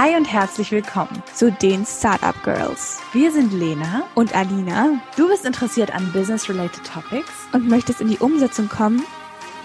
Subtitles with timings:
[0.00, 3.00] Hi und herzlich willkommen zu den Startup Girls.
[3.12, 5.00] Wir sind Lena und Alina.
[5.16, 9.02] Du bist interessiert an Business-related Topics und möchtest in die Umsetzung kommen?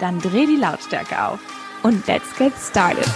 [0.00, 1.38] Dann dreh die Lautstärke auf
[1.84, 3.08] und let's get started.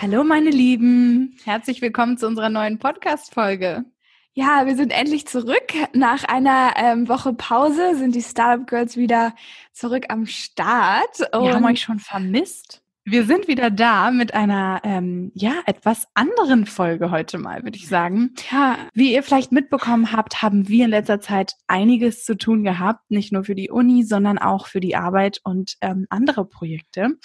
[0.00, 3.84] Hallo meine Lieben, herzlich willkommen zu unserer neuen Podcast-Folge.
[4.34, 5.72] Ja, wir sind endlich zurück.
[5.92, 9.34] Nach einer ähm, Woche Pause sind die Startup Girls wieder
[9.72, 11.18] zurück am Start.
[11.32, 12.82] Wir haben euch schon vermisst.
[13.04, 17.88] Wir sind wieder da mit einer ähm, ja etwas anderen Folge heute mal, würde ich
[17.88, 18.34] sagen.
[18.52, 18.76] Ja.
[18.92, 23.32] Wie ihr vielleicht mitbekommen habt, haben wir in letzter Zeit einiges zu tun gehabt, nicht
[23.32, 27.16] nur für die Uni, sondern auch für die Arbeit und ähm, andere Projekte.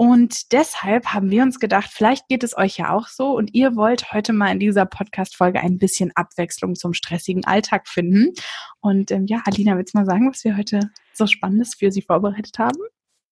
[0.00, 3.74] Und deshalb haben wir uns gedacht, vielleicht geht es euch ja auch so und ihr
[3.74, 8.32] wollt heute mal in dieser Podcast-Folge ein bisschen Abwechslung zum stressigen Alltag finden.
[8.78, 12.02] Und ähm, ja, Alina, willst du mal sagen, was wir heute so Spannendes für Sie
[12.02, 12.78] vorbereitet haben?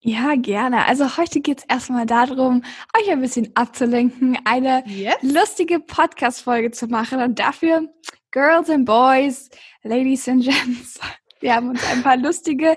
[0.01, 0.87] Ja, gerne.
[0.87, 2.65] Also heute geht es erstmal darum,
[3.01, 5.15] euch ein bisschen abzulenken, eine yes.
[5.23, 7.21] lustige Podcast-Folge zu machen.
[7.23, 7.89] Und dafür,
[8.33, 9.51] Girls and Boys,
[9.85, 10.99] Ladies and Gents,
[11.41, 12.77] wir haben uns ein paar lustige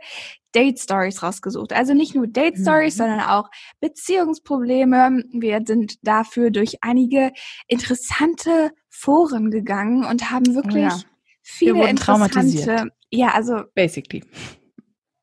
[0.55, 1.73] Date Stories rausgesucht.
[1.73, 2.97] Also nicht nur Date Stories, mhm.
[2.97, 5.23] sondern auch Beziehungsprobleme.
[5.31, 7.31] Wir sind dafür durch einige
[7.67, 11.01] interessante Foren gegangen und haben wirklich oh ja.
[11.41, 14.23] viele interessante, ja, also basically.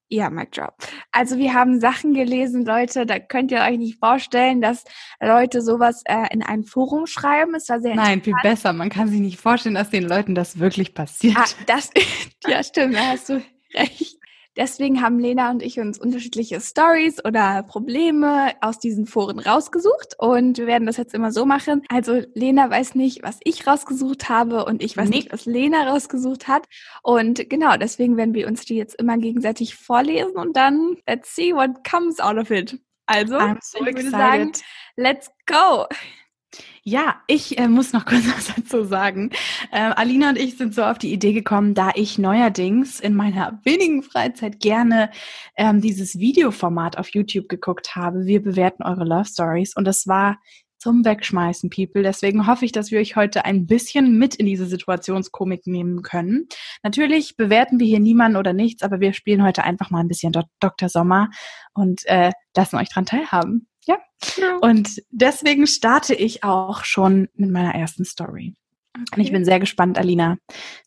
[0.09, 0.77] Ja, Mic Drop.
[1.11, 4.85] Also wir haben Sachen gelesen, Leute, da könnt ihr euch nicht vorstellen, dass
[5.21, 7.57] Leute sowas äh, in ein Forum schreiben.
[7.57, 8.73] Es war sehr Nein, viel besser.
[8.73, 11.37] Man kann sich nicht vorstellen, dass den Leuten das wirklich passiert.
[11.37, 11.91] Ah, das,
[12.47, 13.43] ja, stimmt, da hast du
[13.75, 14.17] recht.
[14.57, 20.59] Deswegen haben Lena und ich uns unterschiedliche Stories oder Probleme aus diesen Foren rausgesucht und
[20.59, 21.83] wir werden das jetzt immer so machen.
[21.89, 25.17] Also Lena weiß nicht, was ich rausgesucht habe und ich weiß nee.
[25.17, 26.67] nicht, was Lena rausgesucht hat.
[27.03, 31.55] Und genau, deswegen werden wir uns die jetzt immer gegenseitig vorlesen und dann let's see
[31.55, 32.79] what comes out of it.
[33.07, 34.53] Also, so ich würde sagen,
[34.97, 35.87] let's go.
[36.83, 39.31] Ja, ich äh, muss noch kurz was dazu sagen.
[39.73, 43.61] Ähm, Alina und ich sind so auf die Idee gekommen, da ich neuerdings in meiner
[43.65, 45.11] wenigen Freizeit gerne
[45.57, 48.27] ähm, dieses Videoformat auf YouTube geguckt habe.
[48.27, 50.39] Wir bewerten eure Love Stories und das war
[50.79, 52.03] zum Wegschmeißen, People.
[52.03, 56.47] Deswegen hoffe ich, dass wir euch heute ein bisschen mit in diese Situationskomik nehmen können.
[56.83, 60.33] Natürlich bewerten wir hier niemanden oder nichts, aber wir spielen heute einfach mal ein bisschen
[60.61, 60.89] Dr.
[60.89, 61.31] Sommer
[61.75, 63.67] und äh, lassen euch dran teilhaben.
[63.87, 63.99] Ja.
[64.37, 64.57] ja.
[64.57, 68.55] Und deswegen starte ich auch schon mit meiner ersten Story.
[68.95, 69.05] Okay.
[69.17, 70.39] Und ich bin sehr gespannt, Alina,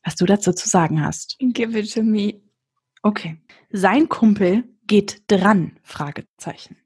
[0.03, 1.37] was du dazu zu sagen hast.
[1.39, 2.41] Give it to me.
[3.03, 3.41] Okay.
[3.71, 5.77] Sein Kumpel geht dran?
[5.83, 6.77] Fragezeichen.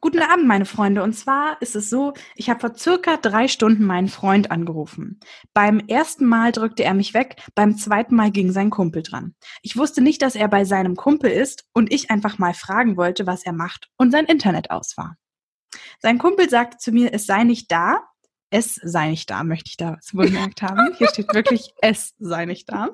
[0.00, 1.02] Guten Abend, meine Freunde.
[1.02, 5.18] Und zwar ist es so, ich habe vor circa drei Stunden meinen Freund angerufen.
[5.54, 9.34] Beim ersten Mal drückte er mich weg, beim zweiten Mal ging sein Kumpel dran.
[9.60, 13.26] Ich wusste nicht, dass er bei seinem Kumpel ist und ich einfach mal fragen wollte,
[13.26, 15.16] was er macht und sein Internet aus war.
[16.00, 18.00] Sein Kumpel sagte zu mir, es sei nicht da.
[18.50, 20.94] Es sei nicht da, möchte ich da bemerkt haben.
[20.96, 22.88] Hier steht wirklich, es sei nicht da.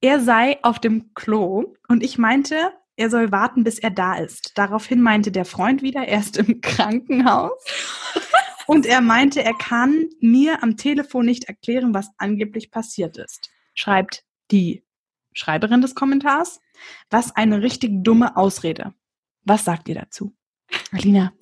[0.00, 4.52] Er sei auf dem Klo und ich meinte, er soll warten, bis er da ist.
[4.56, 7.62] Daraufhin meinte der Freund wieder, er ist im Krankenhaus.
[8.66, 13.48] Und er meinte, er kann mir am Telefon nicht erklären, was angeblich passiert ist.
[13.74, 14.84] Schreibt die
[15.34, 16.60] Schreiberin des Kommentars.
[17.08, 18.92] Was eine richtig dumme Ausrede.
[19.44, 20.34] Was sagt ihr dazu?
[20.90, 21.32] Alina,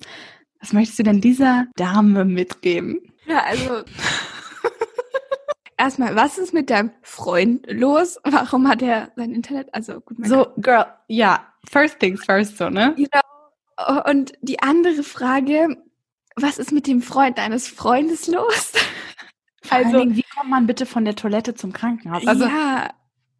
[0.65, 2.99] was möchtest du denn dieser Dame mitgeben?
[3.27, 3.83] Ja, also
[5.77, 8.19] erstmal, was ist mit deinem Freund los?
[8.23, 9.71] Warum hat er sein Internet?
[9.75, 10.17] Also gut.
[10.25, 12.95] So, Girl, ja, first things first, so, ne?
[12.97, 14.09] Genau.
[14.09, 15.77] Und die andere Frage,
[16.35, 18.71] was ist mit dem Freund deines Freundes los?
[19.61, 22.25] Vor also, Dingen, wie kommt man bitte von der Toilette zum Krankenhaus?
[22.25, 22.89] Also, ja,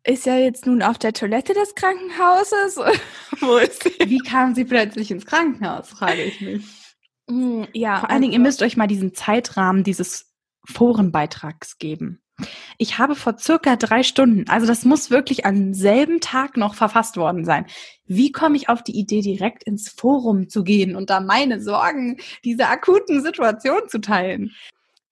[0.04, 2.78] ist ja jetzt nun auf der Toilette des Krankenhauses.
[3.40, 3.96] Wo ist sie?
[4.06, 6.85] Wie kam sie plötzlich ins Krankenhaus, frage ich mich.
[7.28, 8.00] Mm, ja.
[8.00, 10.34] Vor allen Dingen, ihr also müsst euch mal diesen Zeitrahmen dieses
[10.68, 12.22] Forenbeitrags geben.
[12.78, 17.16] Ich habe vor circa drei Stunden, also das muss wirklich am selben Tag noch verfasst
[17.16, 17.66] worden sein.
[18.06, 22.18] Wie komme ich auf die Idee, direkt ins Forum zu gehen und da meine Sorgen
[22.44, 24.52] dieser akuten Situation zu teilen?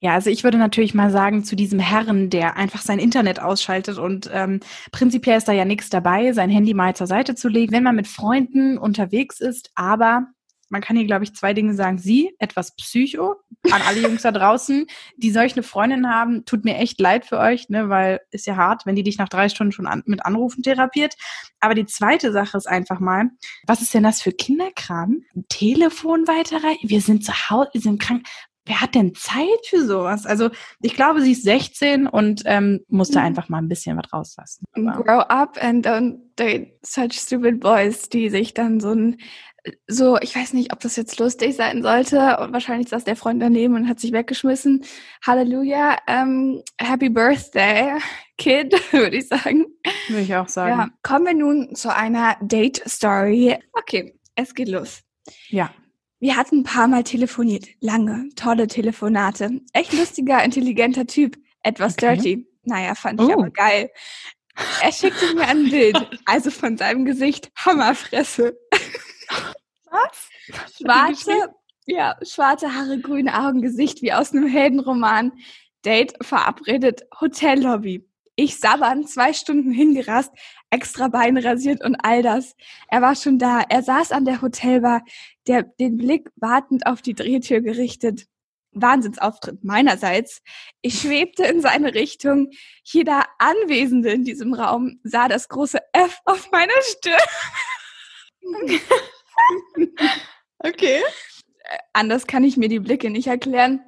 [0.02, 4.00] Ja, also ich würde natürlich mal sagen, zu diesem Herren, der einfach sein Internet ausschaltet
[4.00, 4.60] und ähm,
[4.92, 7.96] prinzipiell ist da ja nichts dabei, sein Handy mal zur Seite zu legen, wenn man
[7.96, 10.28] mit Freunden unterwegs ist, aber
[10.74, 12.00] man kann hier, glaube ich, zwei Dinge sagen.
[12.00, 13.36] Sie, etwas Psycho,
[13.72, 14.88] an alle Jungs da draußen,
[15.18, 18.58] die solch eine Freundin haben, tut mir echt leid für euch, ne, weil ist ja
[18.58, 21.14] hart, wenn die dich nach drei Stunden schon an, mit Anrufen therapiert.
[21.60, 23.30] Aber die zweite Sache ist einfach mal,
[23.68, 25.22] was ist denn das für Kinderkram?
[25.48, 26.90] Telefon weiterreichen?
[26.90, 28.26] Wir sind zu Hause, wir sind krank.
[28.66, 30.26] Wer hat denn Zeit für sowas?
[30.26, 30.50] Also
[30.82, 33.26] ich glaube, sie ist 16 und ähm, musste mhm.
[33.26, 34.66] einfach mal ein bisschen was rauslassen.
[34.74, 39.18] Aber Grow up and don't date such stupid boys, die sich dann so ein
[39.88, 42.38] so, ich weiß nicht, ob das jetzt lustig sein sollte.
[42.40, 44.84] Und wahrscheinlich saß der Freund daneben und hat sich weggeschmissen.
[45.26, 45.98] Halleluja.
[46.08, 47.94] Ähm, happy Birthday,
[48.38, 49.66] Kid, würde ich sagen.
[50.10, 50.80] Würde ich auch sagen.
[50.80, 53.58] Ja, kommen wir nun zu einer Date-Story.
[53.74, 55.02] Okay, es geht los.
[55.50, 55.72] Ja.
[56.20, 57.68] Wir hatten ein paar Mal telefoniert.
[57.82, 59.62] Lange, tolle Telefonate.
[59.74, 61.38] Echt lustiger, intelligenter Typ.
[61.64, 62.16] Etwas okay.
[62.16, 62.48] dirty.
[62.64, 63.34] Naja, fand ich oh.
[63.34, 63.90] aber geil.
[64.82, 68.58] Er schickte mir ein Bild, also von seinem Gesicht Hammerfresse.
[69.86, 70.30] Was?
[70.78, 71.54] Schwarze,
[71.86, 75.34] ja, schwarze Haare, grüne Augen, Gesicht wie aus einem Heldenroman.
[75.86, 78.08] Date verabredet, Hotellobby.
[78.36, 80.32] Ich sabbern, zwei Stunden hingerast,
[80.72, 82.56] extra Beine rasiert und all das.
[82.90, 83.62] Er war schon da.
[83.70, 85.04] Er saß an der Hotelbar,
[85.46, 88.26] der, den Blick wartend auf die Drehtür gerichtet.
[88.72, 90.42] Wahnsinnsauftritt meinerseits.
[90.82, 92.50] Ich schwebte in seine Richtung.
[92.84, 97.20] Jeder Anwesende in diesem Raum sah das große F auf meiner Stirn.
[100.60, 101.02] okay.
[101.94, 103.82] Anders kann ich mir die Blicke nicht erklären.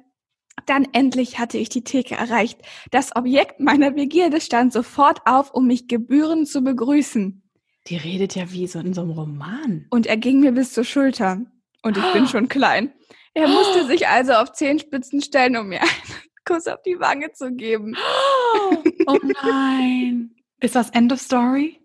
[0.64, 2.60] Dann endlich hatte ich die Theke erreicht.
[2.90, 7.42] Das Objekt meiner Begierde stand sofort auf, um mich gebührend zu begrüßen.
[7.88, 9.86] Die redet ja wie so in so einem Roman.
[9.90, 11.40] Und er ging mir bis zur Schulter.
[11.82, 12.12] Und ich oh.
[12.12, 12.92] bin schon klein.
[13.34, 13.86] Er musste oh.
[13.86, 15.90] sich also auf Zehenspitzen stellen, um mir einen
[16.44, 17.96] Kuss auf die Wange zu geben.
[19.06, 20.34] Oh nein.
[20.60, 21.80] Ist das End of Story?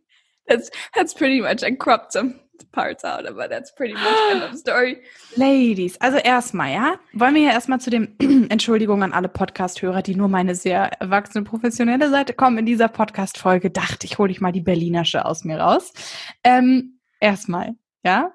[0.48, 2.40] That's, that's pretty much, I cropped some
[2.72, 5.02] parts out, aber that's pretty much end of story.
[5.36, 8.16] Ladies, also erstmal, ja, wollen wir ja erstmal zu dem
[8.50, 12.58] Entschuldigung an alle Podcast-Hörer, die nur meine sehr erwachsene professionelle Seite kommen.
[12.58, 15.94] In dieser Podcast-Folge dachte ich, hole ich mal die Berlinersche aus mir raus.
[16.44, 18.34] Ähm, erstmal, ja,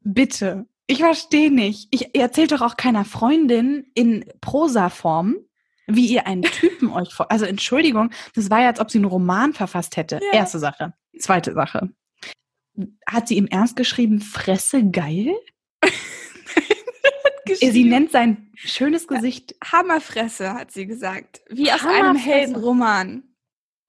[0.00, 1.88] bitte ich verstehe nicht.
[1.90, 5.36] Ich erzählt doch auch keiner Freundin in Prosa-Form,
[5.86, 7.30] wie ihr einen Typen euch vor.
[7.30, 10.18] Also Entschuldigung, das war ja, als ob sie einen Roman verfasst hätte.
[10.32, 10.38] Ja.
[10.38, 10.94] Erste Sache.
[11.18, 11.90] Zweite Sache.
[13.08, 15.34] Hat sie im Ernst geschrieben, Fresse geil?
[17.54, 19.54] sie nennt sein schönes Gesicht.
[19.64, 21.42] Hammerfresse, hat sie gesagt.
[21.48, 23.24] Wie aus einem Heldenroman.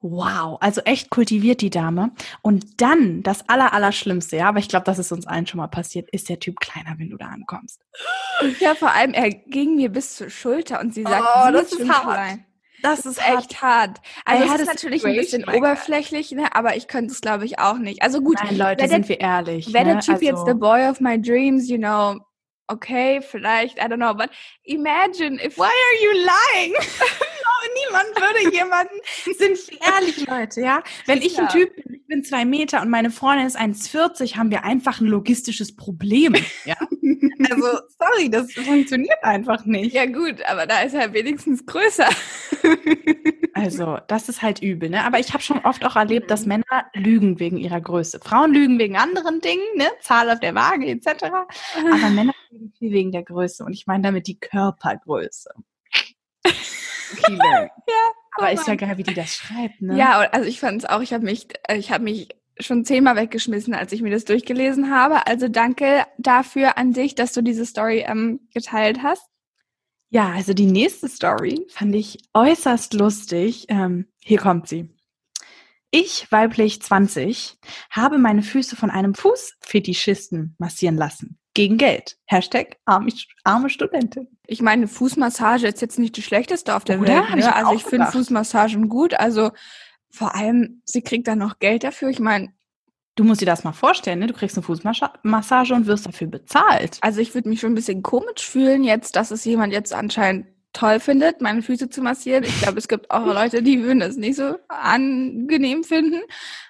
[0.01, 2.11] Wow, also echt kultiviert die Dame.
[2.41, 6.09] Und dann das Allerallerschlimmste, ja, aber ich glaube, das ist uns allen schon mal passiert,
[6.11, 7.81] ist der Typ kleiner, wenn du da ankommst.
[8.61, 11.89] Ja, vor allem, er ging mir bis zur Schulter und sie sagt, oh, das ist
[11.89, 12.03] hart.
[12.03, 12.45] Klein.
[12.81, 13.99] Das ist echt hart.
[14.25, 16.55] Also es ist natürlich ein bisschen oberflächlich, ne?
[16.55, 18.01] aber ich könnte es, glaube ich, auch nicht.
[18.01, 18.37] Also gut.
[18.43, 19.73] Nein, Leute, sind wir ehrlich.
[19.73, 19.93] Wäre ne?
[19.93, 22.19] der Typ also, jetzt the boy of my dreams, you know,
[22.67, 24.29] okay, vielleicht, I don't know, but
[24.63, 25.57] imagine if...
[25.57, 26.73] Why are you lying?
[27.75, 28.95] niemand würde jemanden,
[29.37, 30.83] sind ehrlich, Leute, ja.
[31.05, 34.65] Wenn ich ein Typ bin, bin zwei Meter und meine Freundin ist 1,40, haben wir
[34.65, 36.35] einfach ein logistisches Problem,
[36.65, 36.75] ja.
[37.49, 39.93] Also, sorry, das funktioniert einfach nicht.
[39.93, 42.09] Ja gut, aber da ist er wenigstens größer.
[43.55, 45.03] Also, das ist halt übel, ne?
[45.03, 46.63] Aber ich habe schon oft auch erlebt, dass Männer
[46.93, 48.19] lügen wegen ihrer Größe.
[48.23, 49.87] Frauen lügen wegen anderen Dingen, ne?
[49.99, 51.25] Zahl auf der Waage etc.
[51.75, 53.65] Aber Männer lügen viel wegen der Größe.
[53.65, 55.49] Und ich meine damit die Körpergröße.
[57.29, 57.69] ja,
[58.37, 59.97] aber oh ist ja geil, wie die das schreibt, ne?
[59.97, 62.29] Ja, also ich fand es auch, ich habe mich, ich habe mich
[62.59, 65.27] schon zehnmal weggeschmissen, als ich mir das durchgelesen habe.
[65.27, 69.23] Also danke dafür an dich, dass du diese Story ähm, geteilt hast.
[70.09, 73.65] Ja, also die nächste Story fand ich äußerst lustig.
[73.69, 74.89] Ähm, hier kommt sie.
[75.91, 77.57] Ich, weiblich 20,
[77.89, 81.39] habe meine Füße von einem Fußfetischisten massieren lassen.
[81.55, 82.17] Gegen Geld.
[82.25, 83.11] Hashtag arme,
[83.43, 84.27] arme Studentin.
[84.45, 87.07] Ich meine, Fußmassage ist jetzt nicht die schlechteste auf der Oder?
[87.07, 87.35] Welt.
[87.35, 87.55] Ne?
[87.55, 89.15] Also ich finde Fußmassagen gut.
[89.15, 89.51] Also
[90.11, 92.09] vor allem, sie kriegt dann noch Geld dafür.
[92.09, 92.53] Ich meine,
[93.15, 94.27] Du musst dir das mal vorstellen, ne?
[94.27, 96.99] Du kriegst eine Fußmassage und wirst dafür bezahlt.
[97.01, 100.45] Also ich würde mich schon ein bisschen komisch fühlen jetzt, dass es jemand jetzt anscheinend
[100.73, 102.43] toll findet, meine Füße zu massieren.
[102.43, 106.21] Ich glaube, es gibt auch Leute, die würden das nicht so angenehm finden.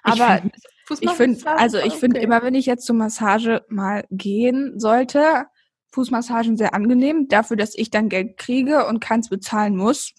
[0.02, 0.42] Aber
[0.88, 5.46] ich finde, find, also ich finde immer, wenn ich jetzt zur Massage mal gehen sollte,
[5.92, 10.12] Fußmassagen sehr angenehm, dafür, dass ich dann Geld kriege und keins bezahlen muss.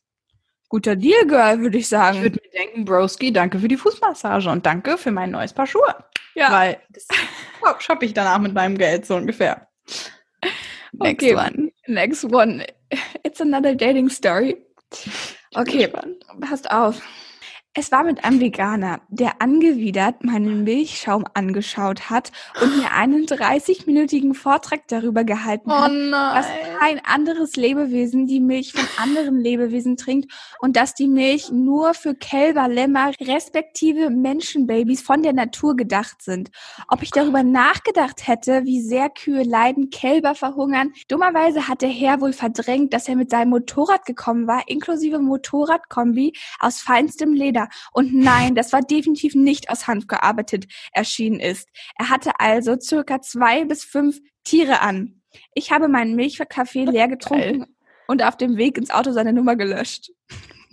[0.69, 2.17] Guter Deal, Girl, würde ich sagen.
[2.17, 5.67] Ich würde mir denken, Broski, danke für die Fußmassage und danke für mein neues Paar
[5.67, 5.95] Schuhe.
[6.33, 6.51] Ja.
[6.51, 7.07] Weil das
[7.79, 9.67] shoppe ich danach mit meinem Geld so ungefähr.
[10.93, 11.35] Next okay.
[11.35, 11.71] one.
[11.87, 12.65] Next one.
[13.41, 14.57] Another dating story.
[15.55, 15.91] Okay,
[16.39, 17.01] passt auf.
[17.73, 24.33] Es war mit einem Veganer, der angewidert meinen Milchschaum angeschaut hat und mir einen 30-minütigen
[24.33, 26.47] Vortrag darüber gehalten oh hat, dass
[26.81, 32.15] kein anderes Lebewesen die Milch von anderen Lebewesen trinkt und dass die Milch nur für
[32.15, 36.49] Kälber, Lämmer, respektive Menschenbabys von der Natur gedacht sind.
[36.87, 40.91] Ob ich darüber nachgedacht hätte, wie sehr Kühe leiden, Kälber verhungern.
[41.07, 46.33] Dummerweise hat der Herr wohl verdrängt, dass er mit seinem Motorrad gekommen war, inklusive Motorradkombi
[46.59, 47.69] aus feinstem Leder.
[47.93, 51.69] Und nein, das war definitiv nicht aus Hanf gearbeitet erschienen ist.
[51.99, 55.20] Er hatte also circa zwei bis fünf Tiere an.
[55.53, 57.67] Ich habe meinen Milchkaffee leer getrunken Geil.
[58.07, 60.11] und auf dem Weg ins Auto seine Nummer gelöscht.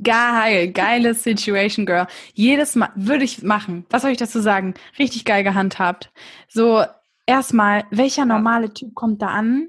[0.03, 2.07] Geil, geile Situation, Girl.
[2.33, 3.85] Jedes Mal würde ich machen.
[3.91, 4.75] Was soll ich dazu sagen?
[4.99, 6.13] Richtig geil gehandhabt.
[6.49, 6.85] So,
[7.27, 9.69] erstmal, welcher normale Typ kommt da an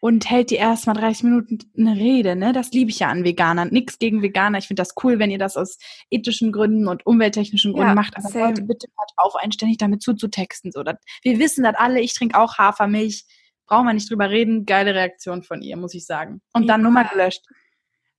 [0.00, 2.52] und hält die erstmal 30 Minuten eine Rede, ne?
[2.52, 3.68] Das liebe ich ja an Veganern.
[3.70, 4.58] Nix gegen Veganer.
[4.58, 5.78] Ich finde das cool, wenn ihr das aus
[6.10, 8.16] ethischen Gründen und umwelttechnischen Gründen ja, macht.
[8.16, 8.28] Aber.
[8.38, 10.72] Leute, bitte hört auf, einständig damit zuzutexten.
[10.72, 12.00] So, dat, wir wissen das alle.
[12.00, 13.24] Ich trinke auch Hafermilch.
[13.70, 14.66] Brauchen wir nicht drüber reden.
[14.66, 16.40] Geile Reaktion von ihr, muss ich sagen.
[16.52, 16.84] Und dann ja.
[16.88, 17.44] Nummer gelöscht.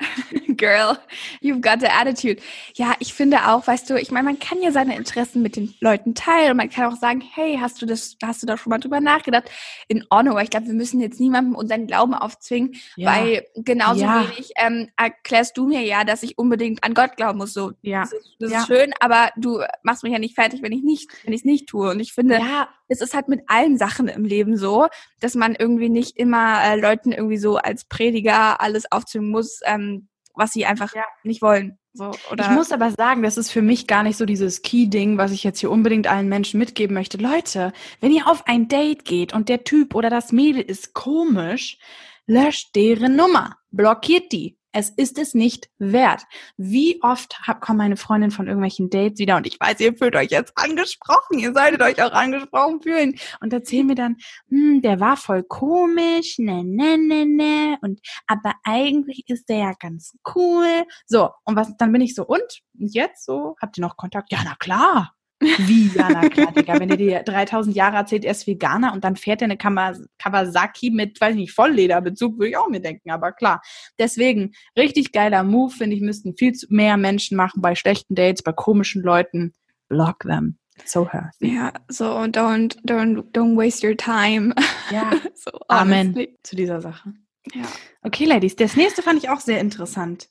[0.57, 0.97] Girl,
[1.41, 2.41] you've got the attitude.
[2.75, 5.73] Ja, ich finde auch, weißt du, ich meine, man kann ja seine Interessen mit den
[5.79, 8.69] Leuten teilen und man kann auch sagen, hey, hast du das, hast du da schon
[8.69, 9.49] mal drüber nachgedacht?
[9.87, 13.15] In Ordnung, aber ich glaube, wir müssen jetzt niemandem unseren Glauben aufzwingen, ja.
[13.15, 14.23] weil genauso ja.
[14.23, 17.53] wenig ähm, erklärst du mir ja, dass ich unbedingt an Gott glauben muss.
[17.53, 18.01] So, ja.
[18.01, 18.59] das, ist, das ja.
[18.59, 21.45] ist schön, aber du machst mich ja nicht fertig, wenn ich nicht, wenn ich es
[21.45, 21.89] nicht tue.
[21.91, 22.69] Und ich finde, ja.
[22.87, 24.87] es ist halt mit allen Sachen im Leben so,
[25.19, 29.59] dass man irgendwie nicht immer äh, Leuten irgendwie so als Prediger alles aufzwingen muss.
[29.65, 29.90] Ähm,
[30.35, 31.03] was sie einfach ja.
[31.23, 31.77] nicht wollen.
[31.93, 32.45] So, oder?
[32.45, 35.43] Ich muss aber sagen, das ist für mich gar nicht so dieses Key-Ding, was ich
[35.43, 37.17] jetzt hier unbedingt allen Menschen mitgeben möchte.
[37.17, 41.79] Leute, wenn ihr auf ein Date geht und der Typ oder das Mädel ist komisch,
[42.27, 44.57] löscht deren Nummer, blockiert die.
[44.71, 46.23] Es ist es nicht wert.
[46.57, 50.15] Wie oft hab, kommen meine Freundin von irgendwelchen Dates wieder und ich weiß, ihr fühlt
[50.15, 54.17] euch jetzt angesprochen, ihr solltet euch auch angesprochen fühlen und erzählen mir dann,
[54.49, 59.73] hm, der war voll komisch, ne, ne, ne, ne und aber eigentlich ist der ja
[59.79, 60.85] ganz cool.
[61.05, 64.31] So, und was, dann bin ich so, und jetzt so, habt ihr noch Kontakt?
[64.31, 65.13] Ja, na klar.
[65.41, 66.79] Wie, ja, na klar, Digga.
[66.79, 70.91] Wenn ihr dir 3000 Jahre erzählt, er ist Veganer und dann fährt er eine Kawasaki
[70.91, 73.61] mit, weiß ich nicht, Volllederbezug, würde ich auch mir denken, aber klar.
[73.97, 78.53] Deswegen, richtig geiler Move, finde ich, müssten viel mehr Menschen machen bei schlechten Dates, bei
[78.53, 79.53] komischen Leuten.
[79.89, 80.57] Block them.
[80.85, 81.31] So her.
[81.39, 84.53] Ja, so don't, don't, don't waste your time.
[84.91, 87.13] Ja, so, Amen zu dieser Sache.
[87.53, 87.63] Ja.
[88.03, 90.29] Okay, Ladies, das nächste fand ich auch sehr interessant.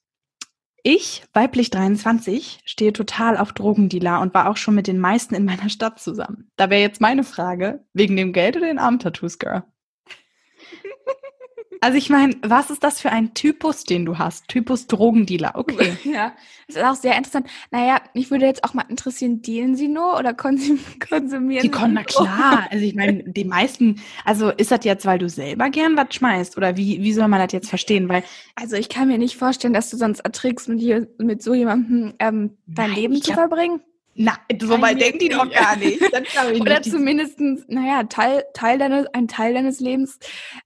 [0.82, 5.44] Ich, weiblich 23, stehe total auf Drogendealer und war auch schon mit den meisten in
[5.44, 6.50] meiner Stadt zusammen.
[6.56, 9.64] Da wäre jetzt meine Frage, wegen dem Geld oder den Arm-Tattoos, Girl?
[11.82, 14.48] Also ich meine, was ist das für ein Typus, den du hast?
[14.48, 15.96] Typus Drogendealer, okay.
[16.04, 16.32] Ja,
[16.66, 17.46] das ist auch sehr interessant.
[17.70, 21.70] Naja, mich würde jetzt auch mal interessieren, dealen sie nur oder konsum konsumieren die?
[21.70, 22.66] Die na klar.
[22.70, 26.56] Also ich meine, die meisten, also ist das jetzt, weil du selber gern was schmeißt?
[26.56, 28.08] Oder wie, wie soll man das jetzt verstehen?
[28.08, 28.22] Weil,
[28.54, 32.14] also ich kann mir nicht vorstellen, dass du sonst erträgst, mit, hier, mit so jemandem
[32.18, 33.80] ähm, dein Nein, Leben zu verbringen.
[34.22, 36.02] Na, so weit denkt die doch gar nicht.
[36.60, 40.18] Oder zumindest, naja, Teil, Teil deines, ein Teil deines Lebens.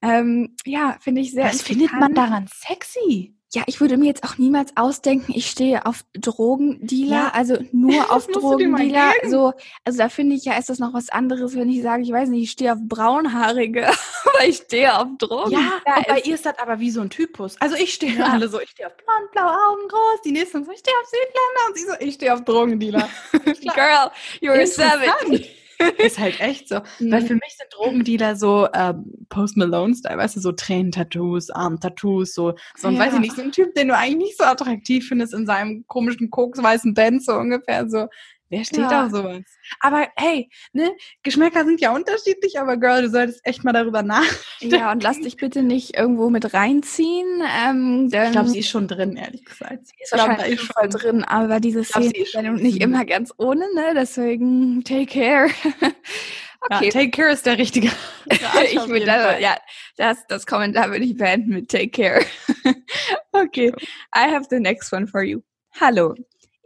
[0.03, 3.34] Ähm, ja, finde ich sehr Was findet man daran sexy?
[3.55, 7.31] Ja, ich würde mir jetzt auch niemals ausdenken, ich stehe auf Drogendealer, ja.
[7.33, 9.13] also nur auf Drogendealer.
[9.29, 9.53] So,
[9.85, 12.31] also da finde ich ja, ist das noch was anderes, wenn ich sage, ich weiß
[12.31, 13.87] nicht, ich stehe auf Braunhaarige,
[14.25, 15.53] aber ich stehe auf Drogen.
[15.53, 17.57] Ja, ja bei ihr ist das aber wie so ein Typus.
[17.61, 18.27] Also ich stehe ja.
[18.27, 21.09] alle so, ich stehe auf blond, blaue Augen groß, die nächsten so, ich stehe auf
[21.09, 23.09] Südländer und sie so, ich stehe auf Drogendealer.
[23.75, 25.64] Girl, you're a savage.
[25.99, 26.77] ist halt echt so.
[27.01, 27.27] Weil mhm.
[27.27, 32.89] für mich sind Drogendealer so ähm, Post Malone-Style, weißt du, so Tränen-Tattoos, Arm-Tattoos, so, so
[32.89, 33.01] ein, ja.
[33.01, 35.85] weiß ich nicht, so ein Typ, den du eigentlich nicht so attraktiv findest in seinem
[35.87, 38.09] komischen koksweißen Band, so ungefähr so.
[38.55, 39.07] Wer steht ja.
[39.07, 39.43] auf sowas?
[39.81, 40.93] Aber hey, ne,
[41.25, 44.77] Geschmäcker sind ja unterschiedlich, aber Girl, du solltest echt mal darüber nachdenken.
[44.77, 47.43] Ja, und lass dich bitte nicht irgendwo mit reinziehen.
[47.43, 49.89] Ähm, ich glaube, sie ist schon drin, ehrlich gesagt.
[49.89, 53.93] Sie ist wahrscheinlich schon voll drin, aber diese Szene ist nicht immer ganz ohne, ne?
[53.97, 55.51] Deswegen take care.
[56.61, 56.85] okay.
[56.85, 57.91] Ja, take care ist der richtige.
[58.73, 59.57] ich will da, ja,
[59.97, 62.25] das, das Kommentar würde ich beenden mit take care.
[63.33, 63.73] okay.
[64.15, 65.43] I have the next one for you.
[65.81, 66.15] Hallo,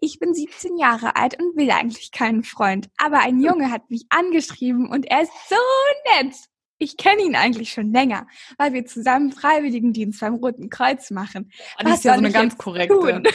[0.00, 2.88] ich bin 17 Jahre alt und will eigentlich keinen Freund.
[2.96, 5.56] Aber ein Junge hat mich angeschrieben und er ist so
[6.14, 6.34] nett.
[6.78, 8.26] Ich kenne ihn eigentlich schon länger,
[8.56, 11.50] weil wir zusammen Freiwilligendienst beim Roten Kreuz machen.
[11.78, 12.94] Oh, das ist ja so eine ganz korrekte.
[12.94, 13.22] Tun?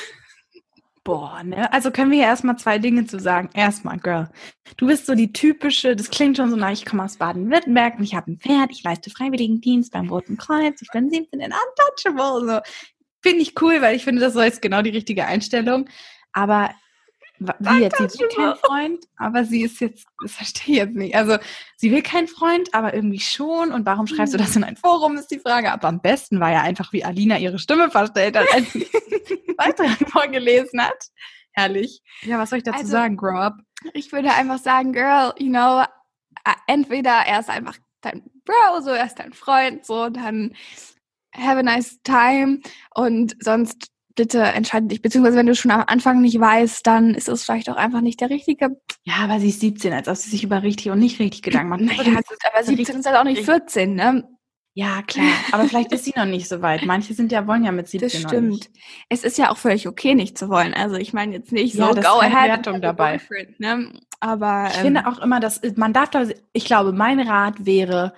[1.03, 1.71] Boah, ne?
[1.73, 3.49] Also können wir hier erstmal zwei Dinge zu sagen.
[3.53, 4.29] Erstmal, Girl,
[4.77, 8.05] du bist so die typische, das klingt schon so nach, ich komme aus Baden-Württemberg und
[8.05, 12.47] ich habe ein Pferd, ich leiste Freiwilligendienst beim Roten Kreuz, ich bin 17 in Untouchable.
[12.47, 12.59] So.
[13.21, 15.89] Finde ich cool, weil ich finde, das ist genau die richtige Einstellung.
[16.33, 16.71] Aber
[17.59, 21.15] wie jetzt, sie will keinen Freund, aber sie ist jetzt, das verstehe ich jetzt nicht.
[21.15, 21.37] Also
[21.75, 23.71] sie will keinen Freund, aber irgendwie schon.
[23.71, 25.71] Und warum schreibst du das in ein Forum, ist die Frage.
[25.71, 28.87] Aber am besten war ja einfach, wie Alina ihre Stimme verstellt hat, als sie
[29.57, 31.07] Beitrag vorgelesen hat.
[31.51, 32.01] Herrlich.
[32.21, 33.57] Ja, was soll ich dazu also, sagen, Grow Up?
[33.93, 35.83] Ich würde einfach sagen, Girl, you know,
[36.67, 40.55] entweder er ist einfach dein Bro, so er ist dein Freund, so dann
[41.35, 42.59] have a nice time
[42.93, 45.01] und sonst bitte entscheide dich.
[45.01, 48.21] Beziehungsweise wenn du schon am Anfang nicht weißt, dann ist es vielleicht auch einfach nicht
[48.21, 48.77] der richtige.
[49.03, 51.69] Ja, aber sie ist 17, als ob sie sich über richtig und nicht richtig Gedanken
[51.69, 51.81] macht.
[51.83, 54.27] Naja, gut, aber 17 ist halt auch nicht 14, ne?
[54.75, 55.27] Ja, klar.
[55.51, 56.83] Aber vielleicht ist sie noch nicht so weit.
[56.85, 58.71] Manche sind ja, wollen ja mit 17 Das stimmt.
[59.07, 60.73] Es ist ja auch völlig okay, nicht zu wollen.
[60.73, 62.49] Also ich meine jetzt nicht ja, so, go ahead.
[62.49, 63.21] Wertung dabei.
[63.59, 63.93] Ne?
[64.19, 68.13] Aber ich ähm, finde auch immer, dass man darf da, ich glaube, mein Rat wäre,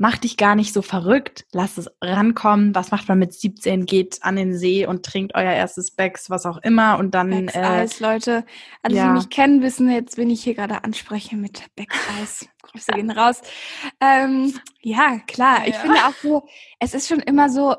[0.00, 2.74] mach dich gar nicht so verrückt, lass es rankommen.
[2.74, 3.84] Was macht man mit 17?
[3.84, 7.54] Geht an den See und trinkt euer erstes Becks, was auch immer und dann Becks
[7.54, 8.46] äh, Eis, Leute.
[8.82, 9.08] Alle, ja.
[9.08, 12.48] die mich kennen, wissen jetzt, wenn ich hier gerade anspreche mit Becks Eis.
[12.62, 13.42] Grüße gehen raus.
[14.00, 15.60] Ähm, ja, klar.
[15.60, 15.66] Ja.
[15.66, 16.46] Ich finde auch so,
[16.78, 17.74] es ist schon immer so,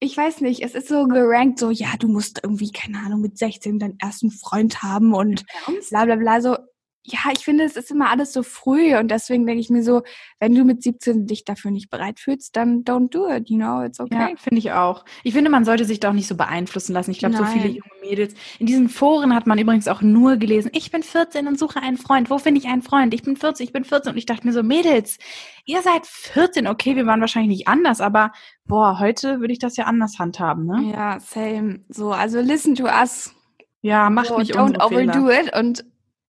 [0.00, 3.38] ich weiß nicht, es ist so gerankt, so, ja, du musst irgendwie, keine Ahnung, mit
[3.38, 5.46] 16 deinen ersten Freund haben und
[5.88, 6.42] bla bla bla.
[6.42, 6.58] So,
[7.06, 10.02] ja, ich finde, es ist immer alles so früh und deswegen denke ich mir so,
[10.40, 13.82] wenn du mit 17 dich dafür nicht bereit fühlst, dann don't do it, you know,
[13.82, 14.30] it's okay.
[14.30, 15.04] Ja, finde ich auch.
[15.22, 17.10] Ich finde, man sollte sich doch nicht so beeinflussen lassen.
[17.10, 18.34] Ich glaube, so viele junge Mädels.
[18.58, 21.98] In diesen Foren hat man übrigens auch nur gelesen, ich bin 14 und suche einen
[21.98, 22.30] Freund.
[22.30, 23.12] Wo finde ich einen Freund?
[23.12, 25.18] Ich bin 14, ich bin 14 und ich dachte mir so, Mädels,
[25.66, 28.32] ihr seid 14, okay, wir waren wahrscheinlich nicht anders, aber
[28.64, 30.90] boah, heute würde ich das ja anders handhaben, ne?
[30.90, 31.80] Ja, same.
[31.90, 33.34] So, also listen to us.
[33.82, 35.48] Ja, macht so, nicht don't overdo Fehler.
[35.48, 35.84] it und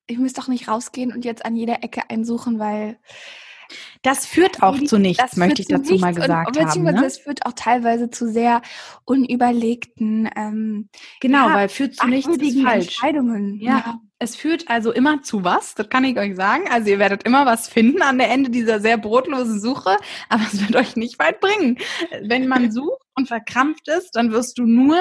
[0.07, 2.97] ich müsste doch nicht rausgehen und jetzt an jeder Ecke einsuchen, weil
[4.01, 6.83] das führt auch zu nichts, möchte ich dazu mal gesagt und, und haben.
[6.83, 7.01] Ne?
[7.01, 8.61] Das führt auch teilweise zu sehr
[9.05, 10.89] unüberlegten, ähm,
[11.21, 12.85] genau, ja, weil führt zu nichts ist falsch.
[12.85, 13.59] Entscheidungen.
[13.59, 13.77] Ja.
[13.77, 13.99] ja.
[14.17, 16.65] Es führt also immer zu was, das kann ich euch sagen.
[16.71, 19.97] Also ihr werdet immer was finden an der Ende dieser sehr brotlosen Suche,
[20.29, 21.77] aber es wird euch nicht weit bringen.
[22.21, 24.97] Wenn man sucht und verkrampft ist, dann wirst du nur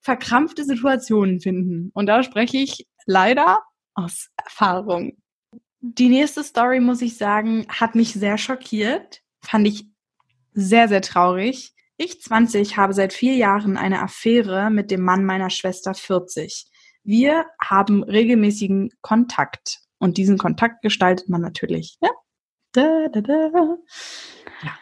[0.00, 1.90] verkrampfte Situationen finden.
[1.94, 3.60] Und da spreche ich leider
[3.94, 5.16] aus Erfahrung.
[5.80, 9.22] Die nächste Story, muss ich sagen, hat mich sehr schockiert.
[9.40, 9.86] Fand ich
[10.52, 11.72] sehr, sehr traurig.
[11.96, 16.66] Ich 20 habe seit vier Jahren eine Affäre mit dem Mann meiner Schwester 40.
[17.02, 21.96] Wir haben regelmäßigen Kontakt und diesen Kontakt gestaltet man natürlich.
[22.00, 22.10] Ja.
[22.72, 23.76] Da, da, da.
[24.62, 24.78] ja.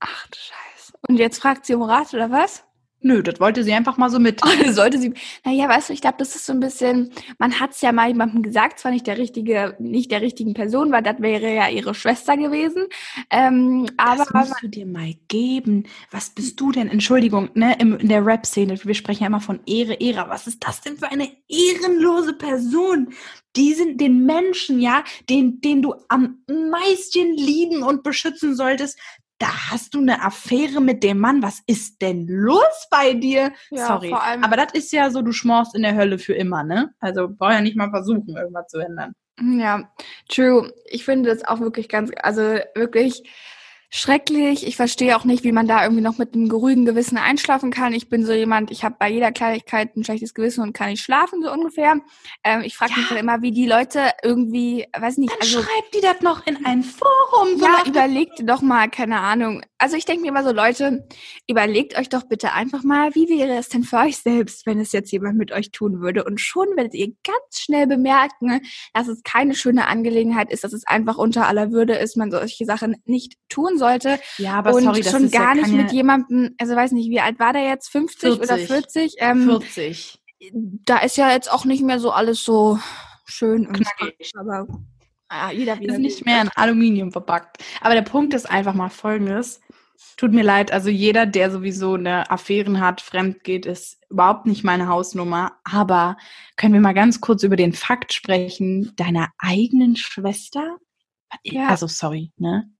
[0.00, 0.92] Ach du Scheiße.
[1.08, 2.64] Und jetzt fragt sie um Rat oder was?
[3.04, 4.40] Nö, das wollte sie einfach mal so mit.
[4.70, 5.12] sollte sie.
[5.44, 8.08] Naja, weißt du, ich glaube, das ist so ein bisschen, man hat es ja mal
[8.08, 11.94] jemandem gesagt, zwar nicht der richtige, nicht der richtigen Person, weil das wäre ja ihre
[11.94, 12.86] Schwester gewesen.
[13.28, 15.84] Ähm, aber das musst du dir mal geben.
[16.10, 16.88] Was bist du denn?
[16.88, 20.30] Entschuldigung, ne, in der Rap-Szene, wir sprechen ja immer von Ehre, Ehre.
[20.30, 23.12] Was ist das denn für eine ehrenlose Person?
[23.54, 28.98] Die sind den Menschen, ja, den, den du am meisten lieben und beschützen solltest,
[29.38, 31.42] da hast du eine Affäre mit dem Mann.
[31.42, 33.52] Was ist denn los bei dir?
[33.70, 34.12] Ja, Sorry.
[34.12, 36.94] Aber das ist ja so, du schmorst in der Hölle für immer, ne?
[37.00, 39.12] Also brauch ja nicht mal versuchen, irgendwas zu ändern.
[39.40, 39.92] Ja,
[40.28, 40.72] true.
[40.86, 43.28] Ich finde das auch wirklich ganz, also wirklich
[43.96, 44.66] schrecklich.
[44.66, 47.92] Ich verstehe auch nicht, wie man da irgendwie noch mit einem geruhigen Gewissen einschlafen kann.
[47.92, 51.00] Ich bin so jemand, ich habe bei jeder Kleinigkeit ein schlechtes Gewissen und kann nicht
[51.00, 52.00] schlafen, so ungefähr.
[52.42, 52.98] Ähm, ich frage ja.
[52.98, 55.30] mich dann immer, wie die Leute irgendwie, weiß nicht.
[55.30, 57.56] Dann also, schreibt die das noch in ein Forum.
[57.56, 59.62] So ja, überlegt doch mal, keine Ahnung.
[59.78, 61.06] Also ich denke mir immer so, Leute,
[61.48, 64.90] überlegt euch doch bitte einfach mal, wie wäre es denn für euch selbst, wenn es
[64.90, 66.24] jetzt jemand mit euch tun würde.
[66.24, 68.60] Und schon werdet ihr ganz schnell bemerken,
[68.92, 72.64] dass es keine schöne Angelegenheit ist, dass es einfach unter aller Würde ist, man solche
[72.64, 74.18] Sachen nicht tun soll sollte.
[74.38, 77.10] Ja, aber und sorry, das schon ist gar ja nicht mit jemandem, also weiß nicht,
[77.10, 77.88] wie alt war der jetzt?
[77.90, 78.42] 50 40.
[78.42, 79.14] oder 40?
[79.18, 80.18] Ähm, 40.
[80.84, 82.78] Da ist ja jetzt auch nicht mehr so alles so
[83.26, 84.66] schön und knackig, aber
[85.30, 85.94] ja, jeder wieder.
[85.94, 87.62] Ist nicht mehr in Aluminium verpackt.
[87.80, 89.60] Aber der Punkt ist einfach mal folgendes.
[90.16, 94.62] Tut mir leid, also jeder, der sowieso eine Affären hat, fremd geht, ist überhaupt nicht
[94.62, 95.58] meine Hausnummer.
[95.64, 96.16] Aber
[96.56, 100.78] können wir mal ganz kurz über den Fakt sprechen, deiner eigenen Schwester?
[101.42, 101.68] Ja.
[101.68, 102.70] Also sorry, ne?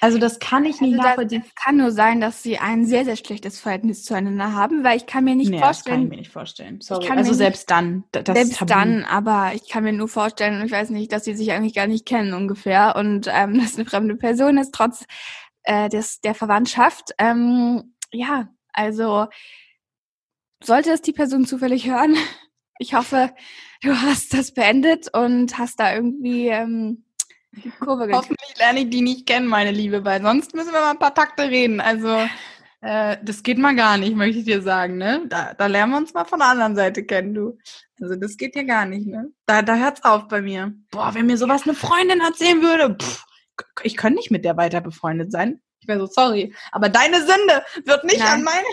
[0.00, 1.44] Also das kann ich nicht also nachvollziehen.
[1.46, 5.06] Es kann nur sein, dass sie ein sehr, sehr schlechtes Verhältnis zueinander haben, weil ich
[5.06, 5.72] kann mir nicht nee, vorstellen.
[5.72, 6.80] Das kann ich mir nicht vorstellen.
[6.82, 7.08] Sorry.
[7.08, 8.04] Also selbst dann.
[8.12, 8.72] Das selbst Tabu.
[8.72, 11.74] dann, aber ich kann mir nur vorstellen, und ich weiß nicht, dass sie sich eigentlich
[11.74, 15.06] gar nicht kennen ungefähr und ähm, dass eine fremde Person ist, trotz
[15.62, 17.12] äh, des, der Verwandtschaft.
[17.18, 19.28] Ähm, ja, also
[20.62, 22.16] sollte es die Person zufällig hören,
[22.78, 23.32] ich hoffe,
[23.82, 27.03] du hast das beendet und hast da irgendwie ähm,
[27.62, 30.90] die Kurve Hoffentlich lerne ich die nicht kennen, meine Liebe, weil sonst müssen wir mal
[30.90, 31.80] ein paar Takte reden.
[31.80, 32.08] Also
[32.80, 35.22] äh, das geht mal gar nicht, möchte ich dir sagen, ne?
[35.28, 37.58] Da, da lernen wir uns mal von der anderen Seite kennen, du.
[38.00, 39.30] Also das geht ja gar nicht, ne?
[39.46, 40.74] Da, da hört's auf bei mir.
[40.90, 43.24] Boah, wenn mir sowas eine Freundin erzählen würde, pff,
[43.82, 45.60] ich könnte nicht mit der weiter befreundet sein.
[45.80, 46.54] Ich wäre so, sorry.
[46.72, 48.28] Aber deine Sünde wird nicht Nein.
[48.28, 48.66] an meine.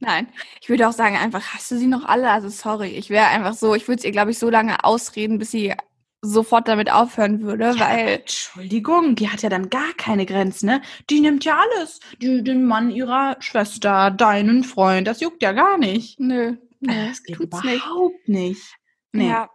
[0.00, 0.28] Nein,
[0.60, 2.30] ich würde auch sagen, einfach hast du sie noch alle?
[2.30, 5.38] Also sorry, ich wäre einfach so, ich würde es ihr, glaube ich, so lange ausreden,
[5.38, 5.74] bis sie
[6.22, 8.08] sofort damit aufhören würde, ja, weil.
[8.08, 10.82] Entschuldigung, die hat ja dann gar keine Grenzen, ne?
[11.08, 12.00] Die nimmt ja alles.
[12.20, 16.20] Die, den Mann ihrer Schwester, deinen Freund, das juckt ja gar nicht.
[16.20, 16.56] Nö.
[16.80, 18.58] nö das geht überhaupt nicht.
[18.58, 18.76] nicht.
[19.12, 19.28] Nee.
[19.28, 19.48] Ja.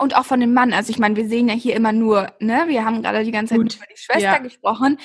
[0.00, 0.72] Und auch von dem Mann.
[0.72, 3.54] Also ich meine, wir sehen ja hier immer nur, ne, wir haben gerade die ganze
[3.54, 3.76] Zeit Gut.
[3.76, 4.38] über die Schwester ja.
[4.38, 4.98] gesprochen.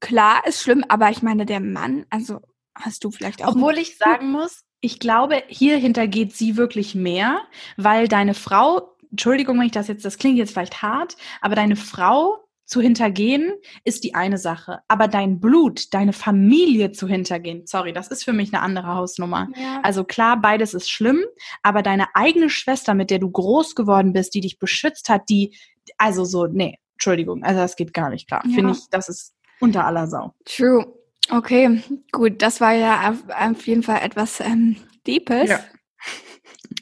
[0.00, 2.40] Klar, ist schlimm, aber ich meine, der Mann, also
[2.74, 3.54] hast du vielleicht auch.
[3.54, 7.42] Obwohl ich sagen muss, ich glaube, hier hintergeht sie wirklich mehr,
[7.76, 11.76] weil deine Frau, Entschuldigung, wenn ich das jetzt, das klingt jetzt vielleicht hart, aber deine
[11.76, 12.38] Frau
[12.70, 18.08] zu hintergehen ist die eine Sache, aber dein Blut, deine Familie zu hintergehen, sorry, das
[18.08, 19.48] ist für mich eine andere Hausnummer.
[19.56, 19.80] Ja.
[19.82, 21.20] Also klar, beides ist schlimm,
[21.62, 25.56] aber deine eigene Schwester, mit der du groß geworden bist, die dich beschützt hat, die,
[25.98, 28.42] also so, nee, Entschuldigung, also das geht gar nicht klar.
[28.46, 28.54] Ja.
[28.54, 30.34] Finde ich, das ist unter aller Sau.
[30.44, 30.94] True.
[31.28, 35.50] Okay, gut, das war ja auf jeden Fall etwas ähm, Deepes.
[35.50, 35.60] Ja.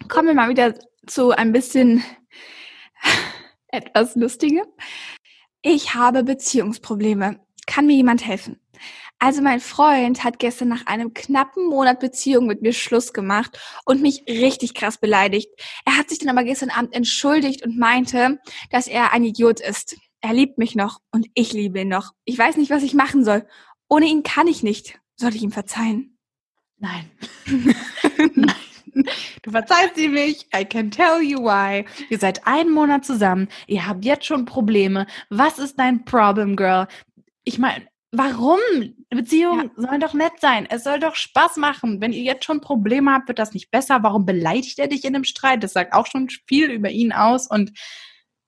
[0.09, 0.75] Kommen wir mal wieder
[1.11, 2.05] zu ein bisschen
[3.69, 4.65] etwas Lustigem.
[5.63, 7.41] Ich habe Beziehungsprobleme.
[7.67, 8.61] Kann mir jemand helfen?
[9.19, 14.01] Also mein Freund hat gestern nach einem knappen Monat Beziehung mit mir Schluss gemacht und
[14.01, 15.49] mich richtig krass beleidigt.
[15.85, 18.39] Er hat sich dann aber gestern Abend entschuldigt und meinte,
[18.71, 19.97] dass er ein Idiot ist.
[20.21, 22.13] Er liebt mich noch und ich liebe ihn noch.
[22.25, 23.47] Ich weiß nicht, was ich machen soll.
[23.89, 25.01] Ohne ihn kann ich nicht.
[25.17, 26.17] Soll ich ihm verzeihen?
[26.77, 27.11] Nein.
[29.43, 30.47] Du verzeihst ihm nicht.
[30.55, 31.85] I can tell you why.
[32.11, 33.49] Ihr seid einen Monat zusammen.
[33.67, 35.07] Ihr habt jetzt schon Probleme.
[35.31, 36.89] Was ist dein Problem, Girl?
[37.45, 38.59] Ich meine, warum?
[39.11, 39.83] Beziehungen ja.
[39.83, 40.67] sollen doch nett sein.
[40.69, 42.01] Es soll doch Spaß machen.
[42.01, 44.03] Wenn ihr jetzt schon Probleme habt, wird das nicht besser.
[44.03, 45.63] Warum beleidigt er dich in einem Streit?
[45.63, 47.49] Das sagt auch schon viel über ihn aus.
[47.49, 47.73] Und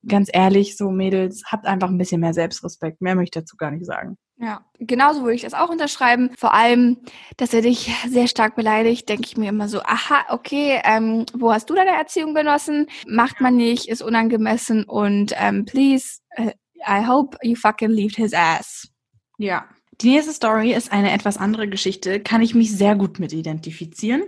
[0.06, 3.00] ganz ehrlich, so Mädels, habt einfach ein bisschen mehr Selbstrespekt.
[3.00, 4.18] Mehr möchte ich dazu gar nicht sagen.
[4.42, 6.30] Ja, genauso würde ich das auch unterschreiben.
[6.38, 6.96] Vor allem,
[7.36, 11.52] dass er dich sehr stark beleidigt, denke ich mir immer so, aha, okay, ähm, wo
[11.52, 12.86] hast du deine Erziehung genossen?
[13.06, 16.52] Macht man nicht, ist unangemessen und ähm, please, uh,
[16.88, 18.88] I hope you fucking leave his ass.
[19.36, 19.68] Ja.
[20.00, 24.22] Die nächste Story ist eine etwas andere Geschichte, kann ich mich sehr gut mit identifizieren.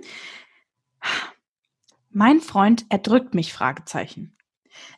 [2.10, 4.36] Mein Freund erdrückt mich, Fragezeichen.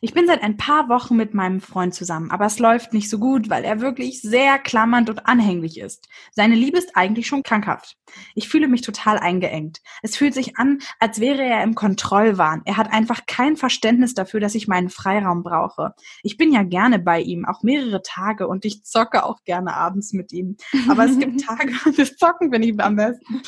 [0.01, 3.19] Ich bin seit ein paar Wochen mit meinem Freund zusammen, aber es läuft nicht so
[3.19, 6.07] gut, weil er wirklich sehr klammernd und anhänglich ist.
[6.31, 7.97] Seine Liebe ist eigentlich schon krankhaft.
[8.35, 9.81] Ich fühle mich total eingeengt.
[10.01, 12.61] Es fühlt sich an, als wäre er im Kontrollwahn.
[12.65, 15.93] Er hat einfach kein Verständnis dafür, dass ich meinen Freiraum brauche.
[16.23, 20.13] Ich bin ja gerne bei ihm, auch mehrere Tage und ich zocke auch gerne abends
[20.13, 20.57] mit ihm.
[20.89, 23.41] Aber es gibt Tage, das Zocken bin ich am besten.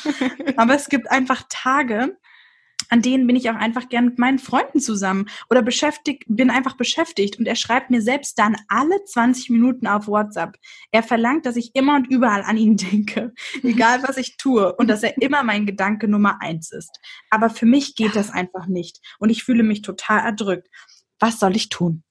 [0.56, 2.16] Aber es gibt einfach Tage,
[2.88, 6.76] an denen bin ich auch einfach gern mit meinen Freunden zusammen oder beschäftigt, bin einfach
[6.76, 10.56] beschäftigt und er schreibt mir selbst dann alle 20 Minuten auf WhatsApp.
[10.90, 14.88] Er verlangt, dass ich immer und überall an ihn denke, egal was ich tue und
[14.88, 16.98] dass er immer mein Gedanke Nummer eins ist.
[17.30, 20.68] Aber für mich geht das einfach nicht und ich fühle mich total erdrückt.
[21.18, 22.04] Was soll ich tun?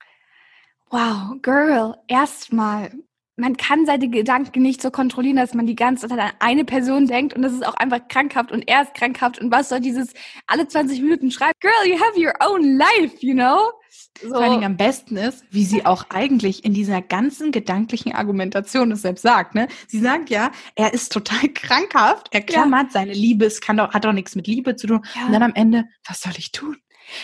[0.89, 2.91] Wow, Girl, erstmal
[3.37, 7.05] man kann seine Gedanken nicht so kontrollieren, dass man die ganze Zeit an eine Person
[7.05, 10.13] denkt und das ist auch einfach krankhaft und er ist krankhaft und was soll dieses
[10.47, 11.53] alle 20 Minuten schreiben?
[11.59, 13.71] Girl, you have your own life, you know?
[14.19, 14.29] So.
[14.29, 18.91] Vor allen Dingen am besten ist, wie sie auch eigentlich in dieser ganzen gedanklichen Argumentation
[18.91, 19.67] es selbst sagt, ne?
[19.87, 22.91] Sie sagt ja, er ist total krankhaft, er klammert ja.
[22.91, 25.05] seine Liebe, es kann doch, hat doch nichts mit Liebe zu tun.
[25.15, 25.27] Ja.
[25.27, 26.77] Und dann am Ende, was soll ich tun?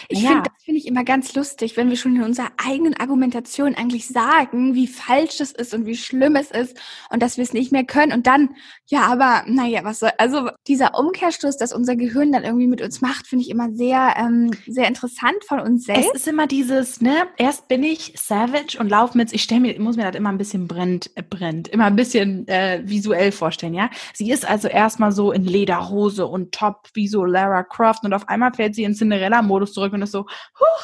[0.10, 0.30] Ich ja.
[0.30, 4.08] finde, das finde ich immer ganz lustig, wenn wir schon in unserer eigenen Argumentation eigentlich
[4.08, 6.78] sagen, wie falsch es ist und wie schlimm es ist
[7.10, 8.56] und dass wir es nicht mehr können und dann,
[8.88, 13.02] ja, aber naja, was soll, also dieser Umkehrschluss, dass unser Gehirn dann irgendwie mit uns
[13.02, 16.10] macht, finde ich immer sehr, ähm, sehr interessant von uns selbst.
[16.14, 19.74] Es ist immer dieses, ne, erst bin ich savage und laufe mit, ich stelle mir,
[19.74, 23.32] ich muss mir das immer ein bisschen brennt, äh, brennt, immer ein bisschen äh, visuell
[23.32, 23.90] vorstellen, ja.
[24.14, 28.30] Sie ist also erstmal so in Lederhose und Top, wie so Lara Croft und auf
[28.30, 30.84] einmal fällt sie in Cinderella-Modus zurück und ist so, huch,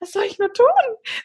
[0.00, 0.66] was soll ich nur tun?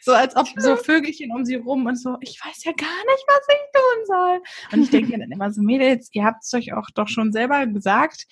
[0.00, 3.24] So als ob so Vögelchen um sie rum und so, ich weiß ja gar nicht,
[3.26, 4.42] was ich tun soll.
[4.72, 7.66] Und ich denke dann immer so, Mädels, ihr habt es euch auch doch schon selber
[7.66, 8.26] gesagt,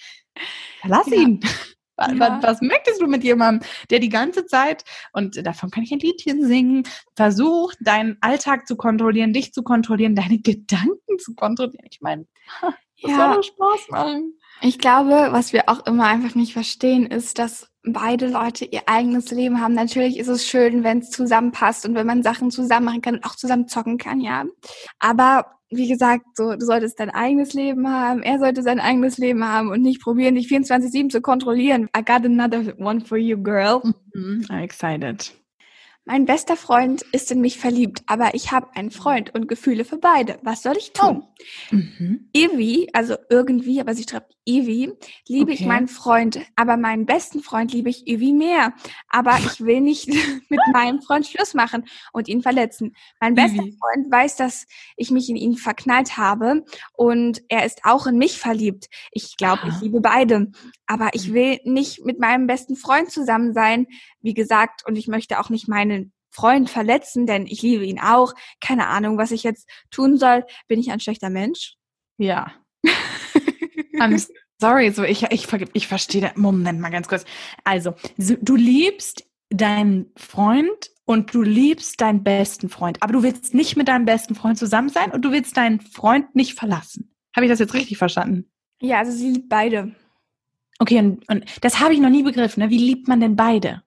[0.80, 1.16] verlass ja.
[1.16, 1.40] ihn.
[2.00, 2.42] Was, ja.
[2.42, 6.46] was, möchtest du mit jemandem, der die ganze Zeit, und davon kann ich ein Liedchen
[6.46, 11.84] singen, versucht, deinen Alltag zu kontrollieren, dich zu kontrollieren, deine Gedanken zu kontrollieren?
[11.90, 12.26] Ich meine,
[12.62, 13.16] das ja.
[13.16, 14.38] soll doch Spaß machen.
[14.62, 19.30] Ich glaube, was wir auch immer einfach nicht verstehen, ist, dass beide Leute ihr eigenes
[19.30, 19.74] Leben haben.
[19.74, 23.24] Natürlich ist es schön, wenn es zusammenpasst und wenn man Sachen zusammen machen kann und
[23.24, 24.44] auch zusammen zocken kann, ja.
[24.98, 29.44] Aber wie gesagt, so, du solltest dein eigenes Leben haben, er sollte sein eigenes Leben
[29.44, 31.88] haben und nicht probieren, dich 24-7 zu kontrollieren.
[31.96, 33.80] I got another one for you, girl.
[33.84, 34.50] Mm -hmm.
[34.50, 35.39] I'm excited.
[36.06, 39.98] Mein bester Freund ist in mich verliebt, aber ich habe einen Freund und Gefühle für
[39.98, 40.38] beide.
[40.42, 41.22] Was soll ich tun?
[41.22, 41.74] Oh.
[41.76, 42.30] Mhm.
[42.32, 44.92] Evi, also irgendwie, aber sie schreibt Evi,
[45.28, 45.60] liebe okay.
[45.60, 48.72] ich meinen Freund, aber meinen besten Freund liebe ich Evi mehr.
[49.08, 50.08] Aber ich will nicht
[50.48, 52.96] mit meinem Freund Schluss machen und ihn verletzen.
[53.20, 53.76] Mein bester Evi.
[53.78, 58.38] Freund weiß, dass ich mich in ihn verknallt habe und er ist auch in mich
[58.38, 58.88] verliebt.
[59.12, 60.50] Ich glaube, ich liebe beide.
[60.86, 61.34] Aber ich mhm.
[61.34, 63.86] will nicht mit meinem besten Freund zusammen sein,
[64.22, 65.99] wie gesagt, und ich möchte auch nicht meinen
[66.30, 68.34] Freund verletzen, denn ich liebe ihn auch.
[68.60, 70.44] Keine Ahnung, was ich jetzt tun soll.
[70.68, 71.74] Bin ich ein schlechter Mensch?
[72.18, 72.52] Ja.
[73.94, 74.26] I'm
[74.60, 76.32] sorry, so ich, ich, ich verstehe.
[76.36, 77.24] Moment mal ganz kurz.
[77.64, 83.76] Also, du liebst deinen Freund und du liebst deinen besten Freund, aber du willst nicht
[83.76, 87.12] mit deinem besten Freund zusammen sein und du willst deinen Freund nicht verlassen.
[87.34, 88.50] Habe ich das jetzt richtig verstanden?
[88.80, 89.94] Ja, also sie liebt beide.
[90.78, 92.62] Okay, und, und das habe ich noch nie begriffen.
[92.62, 92.70] Ne?
[92.70, 93.82] Wie liebt man denn beide?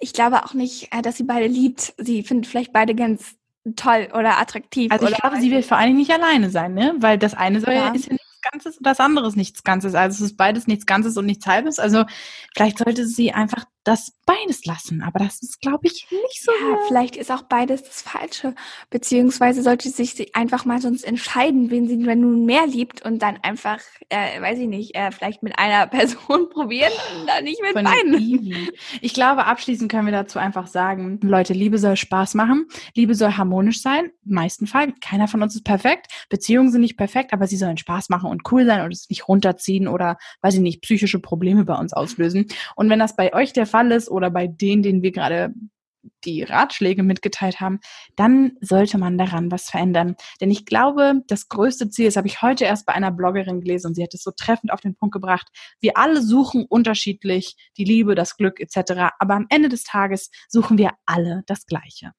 [0.00, 1.94] Ich glaube auch nicht, äh, dass sie beide liebt.
[1.98, 3.36] Sie findet vielleicht beide ganz
[3.74, 4.92] toll oder attraktiv.
[4.92, 6.94] Also ich glaube, sie will vor allen Dingen nicht alleine sein, ne?
[6.98, 7.88] Weil das eine soll ja.
[7.88, 8.16] ist ja
[8.50, 9.94] Ganzes und das andere ist nichts Ganzes.
[9.94, 11.78] Also es ist beides nichts Ganzes und nichts Halbes.
[11.78, 12.04] Also
[12.54, 15.00] vielleicht sollte sie einfach das beides lassen.
[15.02, 16.50] Aber das ist, glaube ich, nicht so.
[16.50, 18.54] Ja, vielleicht ist auch beides das Falsche.
[18.90, 23.38] Beziehungsweise sollte sie sich einfach mal sonst entscheiden, wen sie nun mehr liebt und dann
[23.42, 23.78] einfach,
[24.08, 27.84] äh, weiß ich nicht, äh, vielleicht mit einer Person probieren und dann nicht mit Von
[27.84, 28.70] beiden.
[29.00, 32.66] Ich glaube, abschließend können wir dazu einfach sagen, Leute, Liebe soll Spaß machen.
[32.94, 34.10] Liebe soll harmonisch sein.
[34.26, 34.94] Im meisten Fall.
[35.00, 36.08] Keiner von uns ist perfekt.
[36.28, 39.28] Beziehungen sind nicht perfekt, aber sie sollen Spaß machen und cool sein und es nicht
[39.28, 42.46] runterziehen oder, weiß ich nicht, psychische Probleme bei uns auslösen.
[42.74, 45.54] Und wenn das bei euch der Fall ist oder bei denen, denen wir gerade
[46.24, 47.80] die Ratschläge mitgeteilt haben,
[48.14, 50.14] dann sollte man daran was verändern.
[50.40, 53.88] Denn ich glaube, das größte Ziel, das habe ich heute erst bei einer Bloggerin gelesen
[53.88, 55.48] und sie hat es so treffend auf den Punkt gebracht,
[55.80, 59.10] wir alle suchen unterschiedlich die Liebe, das Glück etc.
[59.18, 62.12] Aber am Ende des Tages suchen wir alle das Gleiche.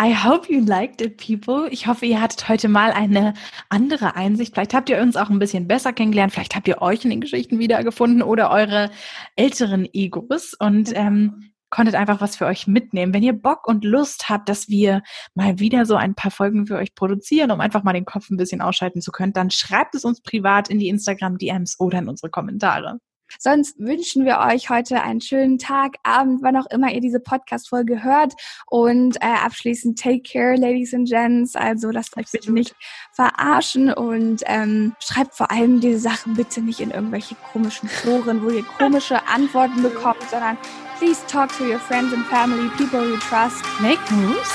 [0.00, 1.68] I hope you liked it, people.
[1.70, 3.34] Ich hoffe, ihr hattet heute mal eine
[3.68, 4.54] andere Einsicht.
[4.54, 6.32] Vielleicht habt ihr uns auch ein bisschen besser kennengelernt.
[6.32, 8.90] Vielleicht habt ihr euch in den Geschichten wiedergefunden oder eure
[9.36, 13.12] älteren Egos und ähm, konntet einfach was für euch mitnehmen.
[13.12, 15.02] Wenn ihr Bock und Lust habt, dass wir
[15.34, 18.36] mal wieder so ein paar Folgen für euch produzieren, um einfach mal den Kopf ein
[18.36, 22.08] bisschen ausschalten zu können, dann schreibt es uns privat in die Instagram DMs oder in
[22.08, 22.98] unsere Kommentare.
[23.38, 28.02] Sonst wünschen wir euch heute einen schönen Tag, Abend, wann auch immer ihr diese Podcast-Folge
[28.02, 28.34] hört.
[28.66, 31.56] Und äh, abschließend take care, Ladies and Gents.
[31.56, 32.74] Also lasst euch bitte nicht
[33.12, 38.50] verarschen und ähm, schreibt vor allem diese Sachen bitte nicht in irgendwelche komischen Foren, wo
[38.50, 40.56] ihr komische Antworten bekommt, sondern
[40.98, 43.62] please talk to your friends and family, people you trust.
[43.80, 44.52] Make moves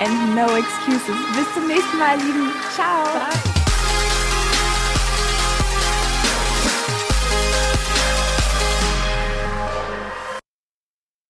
[0.00, 1.16] and no excuses.
[1.34, 2.50] Bis zum nächsten Mal, Lieben.
[2.74, 3.04] Ciao.
[3.04, 3.51] Bye.